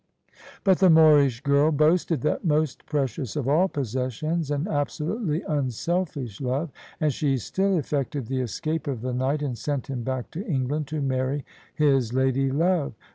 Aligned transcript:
But 0.63 0.79
the 0.79 0.89
Moorish 0.89 1.41
girl 1.41 1.71
boasted 1.71 2.21
that 2.21 2.43
most 2.43 2.87
precious 2.87 3.35
of 3.35 3.47
all 3.47 3.67
possessions, 3.67 4.49
an 4.49 4.67
absolutely 4.67 5.43
unselfish 5.43 6.41
love: 6.41 6.71
and 6.99 7.13
she 7.13 7.37
still 7.37 7.77
effected 7.77 8.25
the 8.25 8.41
escape 8.41 8.87
of 8.87 9.01
the 9.01 9.13
knight 9.13 9.43
and 9.43 9.55
sent 9.55 9.91
him 9.91 10.01
back 10.01 10.31
to 10.31 10.43
Eng 10.43 10.69
land 10.69 10.87
to 10.87 11.01
marry 11.03 11.45
his 11.75 12.13
lady 12.13 12.49
love. 12.49 12.93